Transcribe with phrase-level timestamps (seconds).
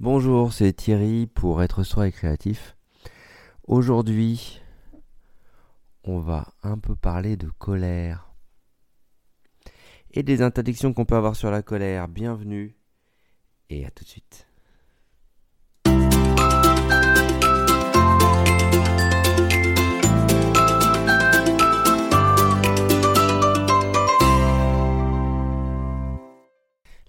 [0.00, 2.76] Bonjour, c'est Thierry pour être soi et créatif.
[3.66, 4.60] Aujourd'hui,
[6.04, 8.30] on va un peu parler de colère
[10.12, 12.06] et des interdictions qu'on peut avoir sur la colère.
[12.06, 12.76] Bienvenue
[13.70, 14.46] et à tout de suite.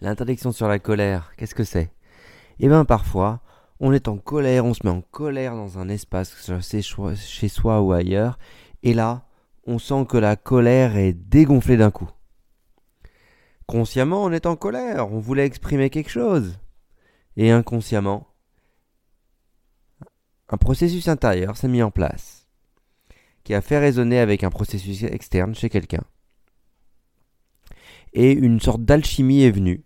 [0.02, 1.92] L'interdiction sur la colère, qu'est-ce que c'est?
[2.60, 3.40] Et eh bien parfois,
[3.80, 7.94] on est en colère, on se met en colère dans un espace, chez soi ou
[7.94, 8.38] ailleurs,
[8.84, 9.26] et là,
[9.66, 12.10] on sent que la colère est dégonflée d'un coup.
[13.66, 16.60] Consciemment, on est en colère, on voulait exprimer quelque chose.
[17.38, 18.28] Et inconsciemment,
[20.50, 22.46] un processus intérieur s'est mis en place,
[23.46, 26.04] qui a fait résonner avec un processus externe chez quelqu'un.
[28.12, 29.86] Et une sorte d'alchimie est venue,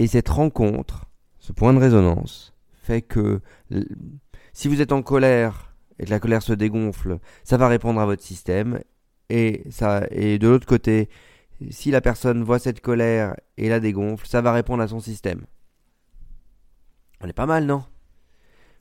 [0.00, 3.42] et cette rencontre, ce point de résonance, fait que
[4.54, 8.06] si vous êtes en colère et que la colère se dégonfle, ça va répondre à
[8.06, 8.80] votre système.
[9.28, 11.10] Et, ça, et de l'autre côté,
[11.68, 15.44] si la personne voit cette colère et la dégonfle, ça va répondre à son système.
[17.20, 17.84] On est pas mal, non?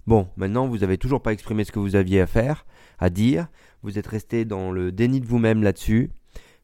[0.08, 2.66] Bon, maintenant vous n'avez toujours pas exprimé ce que vous aviez à faire,
[2.98, 3.50] à dire.
[3.84, 6.12] Vous êtes resté dans le déni de vous-même là-dessus.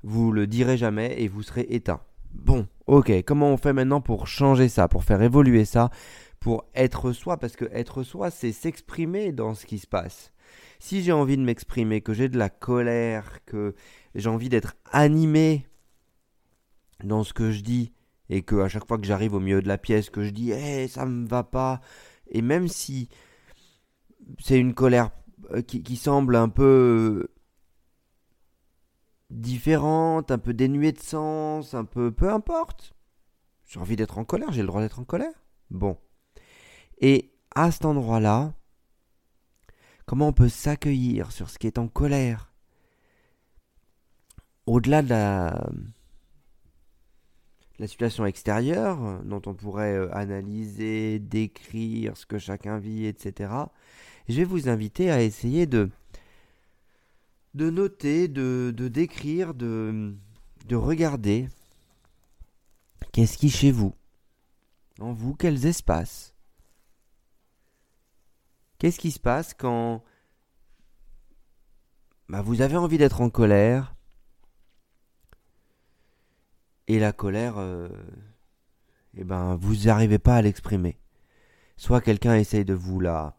[0.02, 2.00] Vous le direz jamais et vous serez éteint.
[2.32, 5.90] Bon, ok, comment on fait maintenant pour changer ça, pour faire évoluer ça,
[6.40, 7.38] pour être soi?
[7.38, 10.32] Parce que être soi, c'est s'exprimer dans ce qui se passe.
[10.80, 13.76] Si j'ai envie de m'exprimer, que j'ai de la colère, que
[14.14, 15.66] j'ai envie d'être animé
[17.04, 17.94] dans ce que je dis,
[18.30, 20.52] et que à chaque fois que j'arrive au milieu de la pièce, que je dis
[20.52, 21.82] Eh, ça me va pas,
[22.30, 23.10] et même si
[24.40, 25.12] c'est une colère
[25.52, 27.28] euh, qui semble un peu
[29.30, 32.94] différente, un peu dénuée de sens, un peu peu importe.
[33.66, 35.34] J'ai envie d'être en colère, j'ai le droit d'être en colère.
[35.70, 35.98] Bon.
[37.00, 38.54] Et à cet endroit-là,
[40.06, 42.54] comment on peut s'accueillir sur ce qui est en colère?
[44.66, 45.70] Au-delà de la,
[47.80, 53.52] la situation extérieure, dont on pourrait euh, analyser, décrire ce que chacun vit, etc.,
[54.28, 55.90] je vais vous inviter à essayer de
[57.56, 60.14] de noter, de, décrire, de,
[60.68, 61.48] de regarder
[63.14, 63.96] qu'est-ce qui chez vous,
[65.00, 66.36] en vous, quels espaces,
[68.78, 70.04] qu'est-ce qui se passe quand
[72.28, 73.96] bah, vous avez envie d'être en colère
[76.88, 77.88] et la colère, euh,
[79.16, 81.00] eh ben, vous n'arrivez pas à l'exprimer.
[81.78, 83.38] Soit quelqu'un essaye de vous la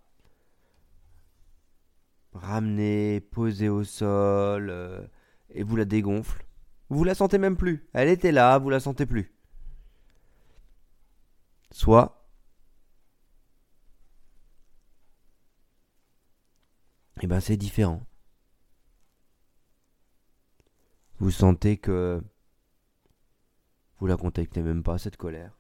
[2.37, 5.07] ramener, poser au sol, euh,
[5.51, 6.47] et vous la dégonfle.
[6.89, 7.89] Vous la sentez même plus.
[7.93, 9.33] Elle était là, vous la sentez plus.
[11.73, 12.27] Soit
[17.23, 18.07] eh ben c'est différent.
[21.19, 22.23] Vous sentez que
[23.99, 25.57] vous la contactez même pas cette colère.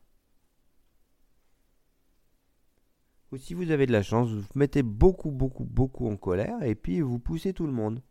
[3.33, 6.75] Ou si vous avez de la chance, vous mettez beaucoup, beaucoup, beaucoup en colère et
[6.75, 8.03] puis vous poussez tout le monde.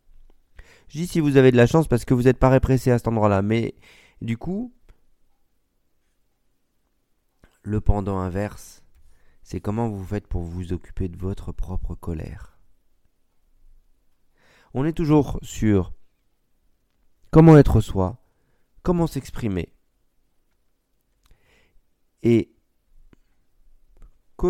[0.87, 2.97] Je dis si vous avez de la chance parce que vous n'êtes pas répressé à
[2.97, 3.75] cet endroit-là, mais
[4.21, 4.73] du coup,
[7.63, 8.83] le pendant inverse,
[9.43, 12.57] c'est comment vous faites pour vous occuper de votre propre colère.
[14.73, 15.93] On est toujours sur
[17.31, 18.17] comment être soi,
[18.81, 19.73] comment s'exprimer.
[22.23, 22.54] Et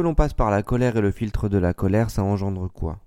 [0.02, 3.00] l'on passe par la colère et le filtre de la colère, ça engendre quoi?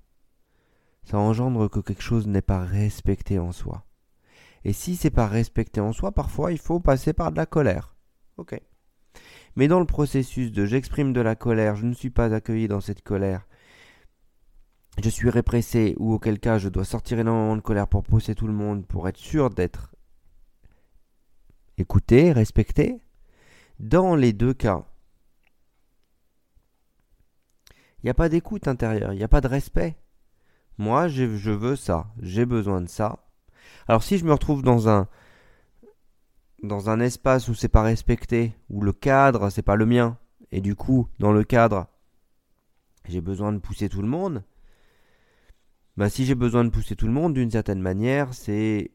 [1.04, 3.84] Ça engendre que quelque chose n'est pas respecté en soi.
[4.65, 7.97] Et si c'est pas respecté en soi, parfois il faut passer par de la colère.
[8.37, 8.60] Ok.
[9.56, 12.81] Mais dans le processus de j'exprime de la colère, je ne suis pas accueilli dans
[12.81, 13.47] cette colère,
[15.03, 18.47] je suis répressé, ou auquel cas je dois sortir énormément de colère pour pousser tout
[18.47, 19.94] le monde, pour être sûr d'être
[21.77, 23.00] écouté, respecté,
[23.78, 24.84] dans les deux cas,
[28.03, 29.97] il n'y a pas d'écoute intérieure, il n'y a pas de respect.
[30.78, 33.24] Moi, je veux ça, j'ai besoin de ça.
[33.89, 35.09] Alors si je me retrouve dans un
[36.62, 40.18] dans un espace où c'est pas respecté, où le cadre c'est pas le mien,
[40.53, 41.86] et du coup dans le cadre
[43.09, 44.44] j'ai besoin de pousser tout le monde.
[45.97, 48.92] Bah si j'ai besoin de pousser tout le monde d'une certaine manière, c'est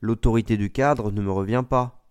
[0.00, 2.04] l'autorité du cadre ne me revient pas.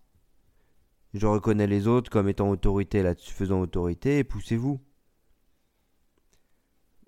[1.12, 4.80] Je reconnais les autres comme étant autorité là-dessus, faisant autorité, poussez-vous.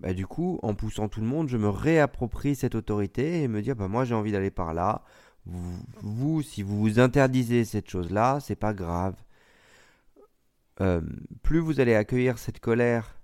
[0.02, 3.62] Bah, du coup, en poussant tout le monde, je me réapproprie cette autorité et me
[3.62, 5.04] dire, bah, moi j'ai envie d'aller par là.
[5.46, 9.14] Vous, si vous vous interdisez cette chose-là, c'est pas grave.
[10.80, 11.00] euh,
[11.42, 13.18] plus vous allez accueillir cette colère,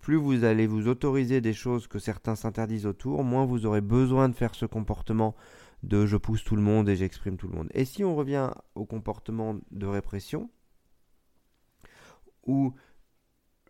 [0.00, 4.28] plus vous allez vous autoriser des choses que certains s'interdisent autour, moins vous aurez besoin
[4.28, 5.34] de faire ce comportement
[5.82, 7.70] de je pousse tout le monde et j'exprime tout le monde.
[7.74, 10.50] Et si on revient au comportement de répression,
[12.46, 12.74] où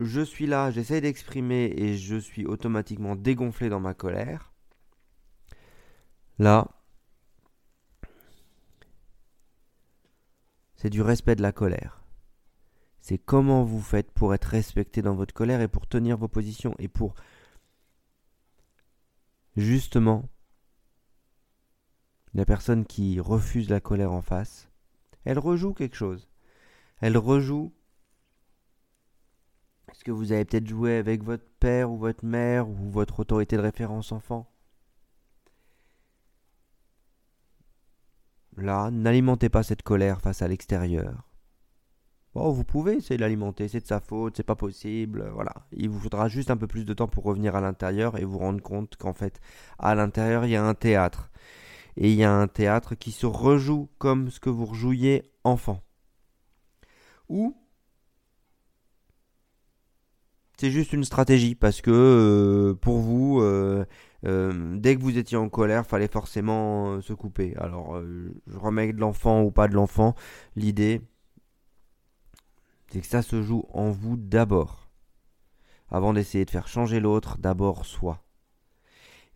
[0.00, 4.50] je suis là, j'essaie d'exprimer et je suis automatiquement dégonflé dans ma colère,
[6.38, 6.68] là,
[10.74, 12.02] c'est du respect de la colère.
[13.02, 16.74] C'est comment vous faites pour être respecté dans votre colère et pour tenir vos positions
[16.78, 17.14] et pour
[19.56, 20.28] justement
[22.32, 24.70] la personne qui refuse la colère en face,
[25.24, 26.30] elle rejoue quelque chose.
[27.00, 27.74] Elle rejoue
[29.92, 33.56] ce que vous avez peut-être joué avec votre père ou votre mère ou votre autorité
[33.56, 34.50] de référence enfant?
[38.56, 41.30] Là, n'alimentez pas cette colère face à l'extérieur.
[42.34, 45.52] Bon, vous pouvez essayer de l'alimenter, c'est de sa faute, c'est pas possible, voilà.
[45.72, 48.38] Il vous faudra juste un peu plus de temps pour revenir à l'intérieur et vous
[48.38, 49.40] rendre compte qu'en fait,
[49.78, 51.30] à l'intérieur, il y a un théâtre.
[51.96, 55.82] Et il y a un théâtre qui se rejoue comme ce que vous rejouiez enfant.
[57.28, 57.56] Ou
[60.60, 63.86] c'est juste une stratégie parce que euh, pour vous, euh,
[64.26, 67.56] euh, dès que vous étiez en colère, fallait forcément se couper.
[67.56, 67.98] Alors,
[68.46, 70.14] je remets de l'enfant ou pas de l'enfant,
[70.56, 71.00] l'idée,
[72.92, 74.90] c'est que ça se joue en vous d'abord.
[75.88, 78.22] Avant d'essayer de faire changer l'autre, d'abord soi.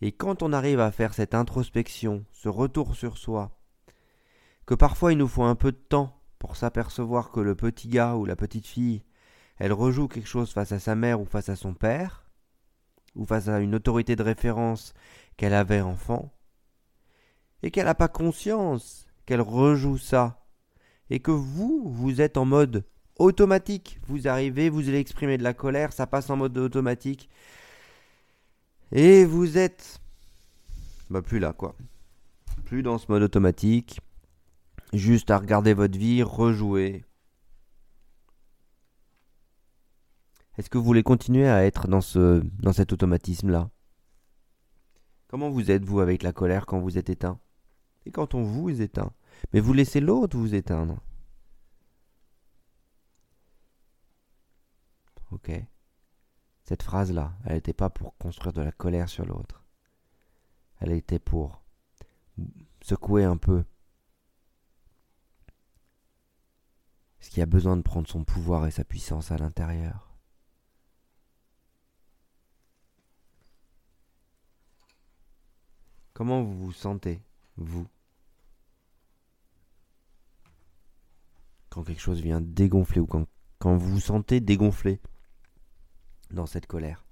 [0.03, 3.57] Et quand on arrive à faire cette introspection, ce retour sur soi,
[4.67, 8.15] que parfois il nous faut un peu de temps pour s'apercevoir que le petit gars
[8.15, 9.03] ou la petite fille,
[9.59, 12.25] elle rejoue quelque chose face à sa mère ou face à son père,
[13.15, 14.95] ou face à une autorité de référence
[15.37, 16.33] qu'elle avait enfant,
[17.63, 20.45] et qu'elle n'a pas conscience qu'elle rejoue ça,
[21.11, 22.85] et que vous, vous êtes en mode
[23.19, 24.01] automatique.
[24.07, 27.29] Vous arrivez, vous allez exprimer de la colère, ça passe en mode automatique.
[28.93, 30.01] Et vous êtes
[31.11, 31.75] bah plus là quoi.
[32.65, 34.01] Plus dans ce mode automatique.
[34.93, 37.05] Juste à regarder votre vie, rejouer.
[40.57, 43.71] Est-ce que vous voulez continuer à être dans ce dans cet automatisme là
[45.27, 47.41] Comment vous êtes vous avec la colère quand vous êtes éteint?
[48.07, 49.13] Et quand on vous éteint
[49.53, 51.01] Mais vous laissez l'autre vous éteindre.
[55.33, 55.51] Ok.
[56.63, 59.65] Cette phrase-là, elle n'était pas pour construire de la colère sur l'autre.
[60.79, 61.63] Elle était pour
[62.81, 63.65] secouer un peu
[67.19, 70.14] ce qui a besoin de prendre son pouvoir et sa puissance à l'intérieur.
[76.15, 77.21] Comment vous vous sentez,
[77.57, 77.89] vous
[81.71, 83.27] Quand quelque chose vient dégonfler ou quand,
[83.77, 85.01] vous vous sentez dégonflé
[86.31, 87.05] dans cette colère.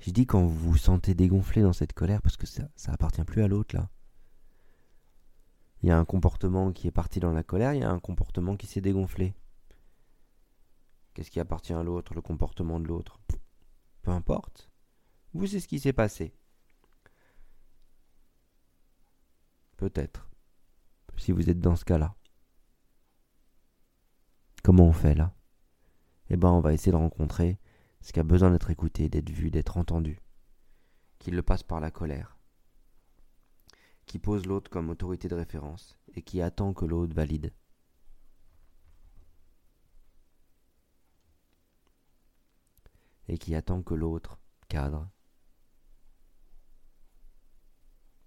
[0.00, 3.22] Je dis quand vous vous sentez dégonflé dans cette colère parce que ça, ça appartient
[3.22, 3.88] plus à l'autre là.
[5.82, 8.00] Il y a un comportement qui est parti dans la colère, il y a un
[8.00, 9.34] comportement qui s'est dégonflé.
[11.14, 13.20] Qu'est-ce qui appartient à l'autre, le comportement de l'autre?
[14.02, 14.68] Peu importe.
[15.32, 16.34] Vous, c'est ce qui s'est passé.
[19.80, 20.28] Peut-être.
[21.16, 22.14] Si vous êtes dans ce cas-là.
[24.62, 25.34] Comment on fait là?
[26.28, 27.58] Eh ben, on va essayer de rencontrer
[28.02, 30.20] ce qui a besoin d'être écouté, d'être vu, d'être entendu,
[31.18, 32.36] qui le passe par la colère,
[34.04, 37.50] qui pose l'autre comme autorité de référence et qui attend que l'autre valide.
[43.28, 44.38] Et qui attend que l'autre
[44.68, 45.08] cadre,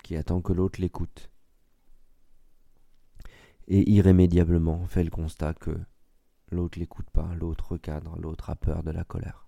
[0.01, 1.29] qui attend que l'autre l'écoute.
[3.67, 5.77] Et irrémédiablement fait le constat que
[6.51, 9.47] l'autre l'écoute pas, l'autre recadre, l'autre a peur de la colère.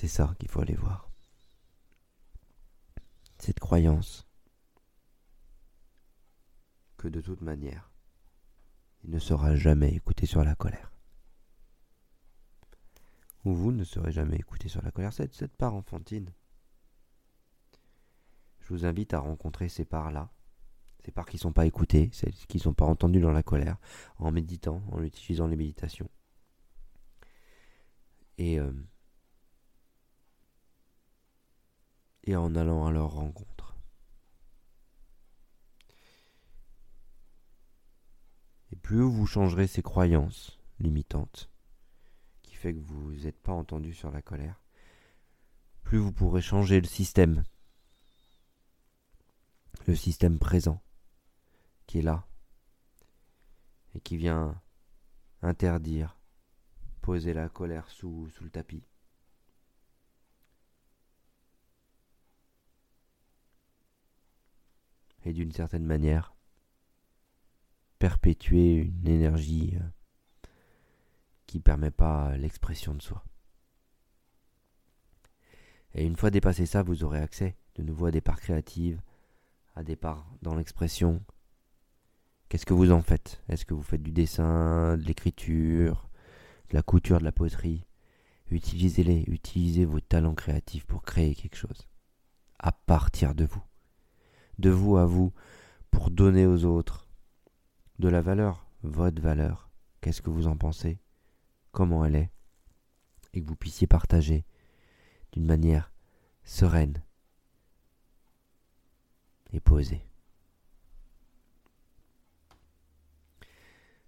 [0.00, 1.10] C'est ça qu'il faut aller voir.
[3.38, 4.26] Cette croyance
[6.96, 7.90] que de toute manière,
[9.04, 10.92] il ne sera jamais écouté sur la colère.
[13.44, 15.12] Ou vous ne serez jamais écouté sur la colère.
[15.12, 16.32] Cette, cette part enfantine.
[18.60, 20.30] Je vous invite à rencontrer ces parts-là,
[21.04, 23.42] ces parts qui ne sont pas écoutées, celles qui ne sont pas entendues dans la
[23.42, 23.78] colère,
[24.18, 26.10] en méditant, en utilisant les méditations.
[28.38, 28.72] Et euh,
[32.24, 33.76] et en allant à leur rencontre.
[38.69, 41.50] Et plus vous changerez ces croyances limitantes,
[42.60, 44.60] fait que vous n'êtes pas entendu sur la colère,
[45.82, 47.42] plus vous pourrez changer le système.
[49.86, 50.82] Le système présent
[51.86, 52.26] qui est là
[53.94, 54.60] et qui vient
[55.40, 56.18] interdire,
[57.00, 58.84] poser la colère sous, sous le tapis.
[65.24, 66.34] Et d'une certaine manière,
[68.00, 70.48] perpétuer une énergie euh,
[71.46, 73.22] qui ne permet pas l'expression de soi.
[75.94, 79.00] Et une fois dépassé ça, vous aurez accès de nouveau à des parts créatives,
[79.76, 81.22] à des parts dans l'expression.
[82.48, 83.42] Qu'est-ce que vous en faites?
[83.48, 86.08] Est-ce que vous faites du dessin, de l'écriture,
[86.70, 87.84] de la couture, de la poterie?
[88.50, 91.86] Utilisez-les, utilisez vos talents créatifs pour créer quelque chose.
[92.58, 93.62] À partir de vous.
[94.58, 95.34] De vous à vous,
[95.90, 97.09] pour donner aux autres
[98.00, 99.70] de la valeur, votre valeur.
[100.00, 100.98] Qu'est-ce que vous en pensez
[101.70, 102.30] Comment elle est
[103.34, 104.44] Et que vous puissiez partager
[105.32, 105.92] d'une manière
[106.42, 107.04] sereine
[109.52, 110.04] et posée.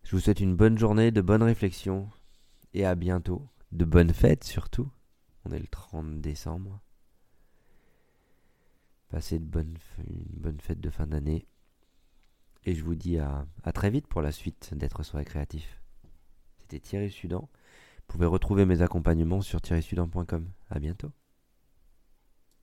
[0.03, 2.11] Je vous souhaite une bonne journée, de bonnes réflexions
[2.75, 3.47] et à bientôt.
[3.71, 4.91] De bonnes fêtes surtout.
[5.45, 6.81] On est le 30 décembre.
[9.11, 11.47] Passez de bonnes, une bonne fête de fin d'année.
[12.65, 15.81] Et je vous dis à, très vite pour la suite d'être soirée créatif.
[16.59, 17.49] C'était Thierry Sudan.
[17.51, 20.49] Vous pouvez retrouver mes accompagnements sur thierrysudan.com.
[20.71, 21.11] À bientôt.